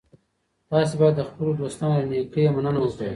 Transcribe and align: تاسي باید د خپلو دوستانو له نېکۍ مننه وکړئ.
تاسي 0.69 0.95
باید 0.99 1.15
د 1.17 1.21
خپلو 1.29 1.51
دوستانو 1.61 1.95
له 1.99 2.07
نېکۍ 2.11 2.45
مننه 2.55 2.79
وکړئ. 2.81 3.09